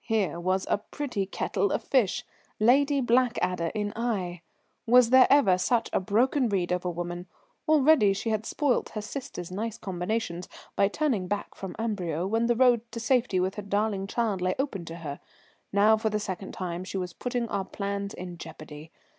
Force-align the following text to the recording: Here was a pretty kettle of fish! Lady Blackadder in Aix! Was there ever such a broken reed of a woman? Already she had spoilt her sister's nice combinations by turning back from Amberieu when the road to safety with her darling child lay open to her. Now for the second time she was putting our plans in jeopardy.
Here 0.00 0.40
was 0.40 0.66
a 0.70 0.78
pretty 0.78 1.26
kettle 1.26 1.72
of 1.72 1.84
fish! 1.84 2.24
Lady 2.58 3.02
Blackadder 3.02 3.70
in 3.74 3.92
Aix! 3.94 4.40
Was 4.86 5.10
there 5.10 5.26
ever 5.28 5.58
such 5.58 5.90
a 5.92 6.00
broken 6.00 6.48
reed 6.48 6.72
of 6.72 6.86
a 6.86 6.90
woman? 6.90 7.26
Already 7.68 8.14
she 8.14 8.30
had 8.30 8.46
spoilt 8.46 8.88
her 8.94 9.02
sister's 9.02 9.50
nice 9.50 9.76
combinations 9.76 10.48
by 10.74 10.88
turning 10.88 11.28
back 11.28 11.54
from 11.54 11.76
Amberieu 11.78 12.26
when 12.26 12.46
the 12.46 12.56
road 12.56 12.80
to 12.92 12.98
safety 12.98 13.38
with 13.40 13.56
her 13.56 13.62
darling 13.62 14.06
child 14.06 14.40
lay 14.40 14.54
open 14.58 14.86
to 14.86 14.96
her. 14.96 15.20
Now 15.70 15.98
for 15.98 16.08
the 16.08 16.18
second 16.18 16.52
time 16.54 16.82
she 16.82 16.96
was 16.96 17.12
putting 17.12 17.46
our 17.50 17.66
plans 17.66 18.14
in 18.14 18.38
jeopardy. 18.38 18.90